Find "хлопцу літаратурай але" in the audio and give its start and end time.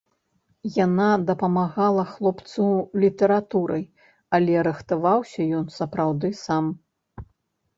2.13-4.53